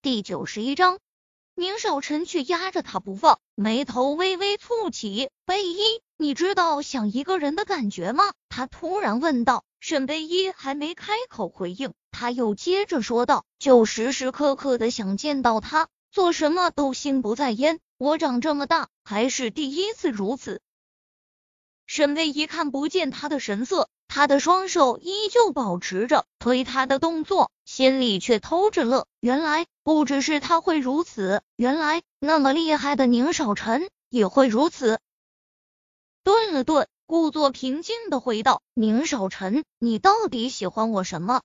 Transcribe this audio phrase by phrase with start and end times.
[0.00, 1.00] 第九十一章，
[1.56, 5.28] 宁少臣却压着他不放，眉头微微蹙起。
[5.44, 5.80] 贝依，
[6.16, 8.32] 你知道想一个人的感觉吗？
[8.48, 9.64] 他突然问道。
[9.80, 17.80] 沈贝依还没开口回应，他又接着说道：“就时时刻刻的想见到他，做什么都心不在焉。
[17.96, 20.62] 我长这么大还是第一次如此。”
[21.86, 29.06] 沈贝依看不见他的神色，他的双手依旧保持着推他的动作，心里却偷着乐。
[29.20, 34.98] 原来不只是他会如此，原来那么厉害的宁少臣也会如此。
[36.24, 36.88] 顿了顿。
[37.10, 41.40] 故作平静的回道：“宁少臣，你到底喜欢我什么？”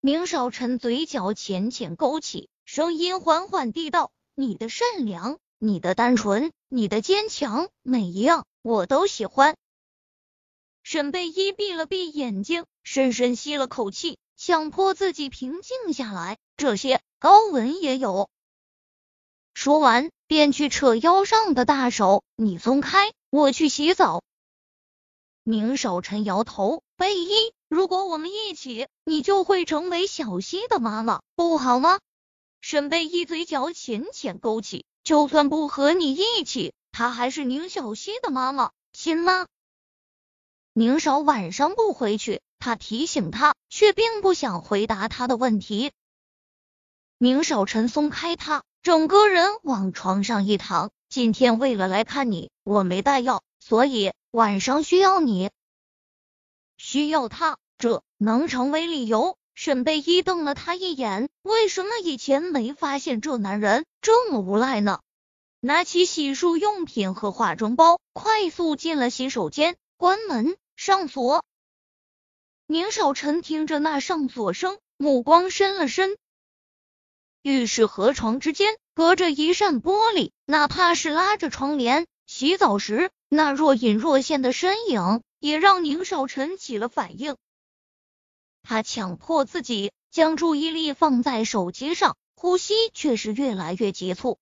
[0.00, 9.54] 宁少臣嘴角浅浅勾起，声音缓缓地道：“你的善良，你的单纯，你的坚强，每一样我都喜欢。”
[10.92, 16.36] 沈贝依闭了闭眼睛，深深吸了口气，强迫自己平静下来。
[16.58, 18.28] 这些高文也有。
[19.54, 24.22] 说完，便去扯腰上的大手：“你松开，我去洗澡。”
[25.44, 32.00] 宁少臣摇头，贝依，如果我们一起，你就会成为小溪的妈妈，不好吗？
[32.60, 39.46] 沈贝依嘴角浅浅勾起，就算不和你一起，她还是宁小溪的妈妈，亲吗？
[40.74, 45.92] 宁少晚上不回去，他提醒他，却并不想回答他的问题。
[47.18, 50.90] 宁少臣松开他，整个人往床上一躺。
[51.08, 54.12] 今天为了来看你，我没带药，所以。
[54.30, 55.50] 晚上需要你，
[56.78, 59.36] 需要他，这能成为理由？
[59.54, 65.00] 沈贝依瞪了他一眼，为什么以前没发现这男人这么无赖呢？
[65.60, 71.44] 拿起洗漱用品和化妆包，快速进了洗手间，关门上锁。
[72.66, 76.16] 宁少臣听着那上锁声，目光深了深。
[77.42, 83.10] 浴室和床之间隔着一扇玻璃，哪怕是拉着窗帘，洗澡时。
[83.28, 87.36] 那若隐若现的身影也让宁少臣起了反应，
[88.62, 94.38] 他强迫自己将注意力放在手机上，呼吸却是越来越急促。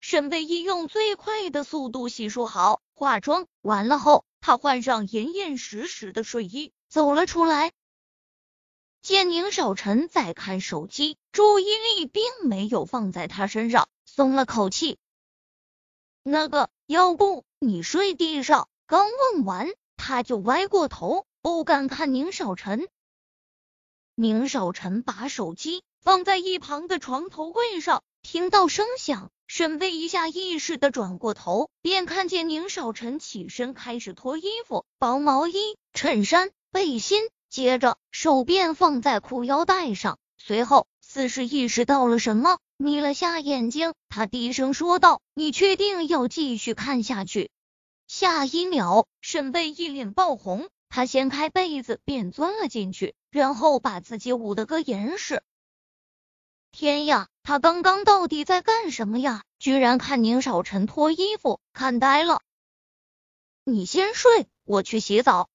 [0.00, 7.70] 沈贝依用最快的速度洗漱好、化妆完了后，他换上严严实实的睡衣走了出来。
[9.02, 14.96] 见宁少臣在看手机，注意力并没有放在他身上，松了口气。
[16.22, 17.44] 那个，要不？
[17.58, 18.70] 你睡地上。
[18.86, 22.88] 刚问完，他就歪过头，不敢看宁少臣。
[24.14, 35.54] 宁少臣把手机放在一旁的床头柜上，听到声响，沈贝一下意识的转过头，便看见宁少臣起身开始脱衣服，薄毛衣、
[35.94, 42.58] 衬衫、背心，接着手便放在裤腰带上，随后似是意识到了什么。
[42.76, 47.50] 眯了下眼睛，他低声说道：“你确定要继续看下去？”
[48.06, 55.42] 下一秒，沈贝一脸爆红，他掀开被子便钻了进去，然后把自己捂得个严实。
[56.70, 59.42] 天呀，他刚刚到底在干什么呀？
[59.58, 62.42] 居然看宁少臣脱衣服，看呆了。
[63.64, 65.48] 你先睡，我去洗澡。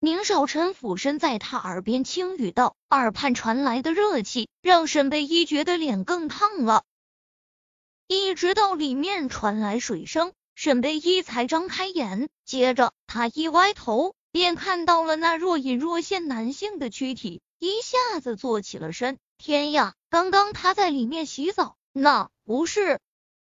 [0.00, 6.82] 宁少臣俯身在他耳边轻语道，耳畔传来的热气让沈贝依觉得脸更烫了。
[8.08, 19.18] 一直到里面传来水声，沈贝依才张开眼，接着他一歪头，便看到了那若隐若现男性的躯体，一下子坐起了身。
[19.38, 23.00] 天呀，刚刚他在里面洗澡，那不是？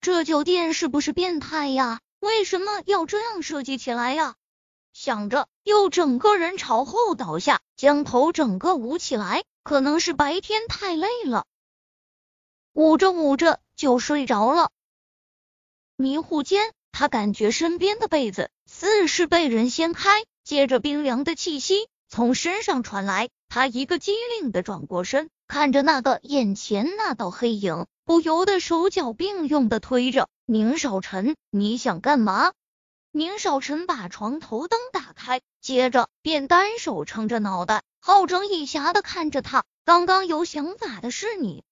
[0.03, 2.00] 这酒店是不是变态呀？
[2.20, 4.34] 为什么要这样设计起来呀？
[4.93, 9.43] 想着，又整个人朝后倒下，将头整个捂起来。
[9.62, 11.47] 可能是白天太累了，
[12.75, 14.70] 捂着捂着就睡着了。
[15.97, 23.28] 迷糊间，他感觉身边的被子似是被人掀开，接着冰凉的气息从身上传来。
[23.48, 32.52] 他一个机灵的转过身，看着那个眼前那道黑影，不由得手脚并用的推着宁少臣：“你想干嘛？”
[33.11, 39.64] 宁少臣把床头灯打开，接着便单手撑着脑袋，好整以暇的看着他。
[39.84, 41.64] 刚刚有想法的是你？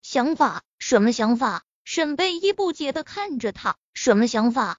[0.00, 0.62] 想法？
[0.78, 1.64] 什么想法？
[1.84, 4.78] 沈贝依不解的看着他，什么想法？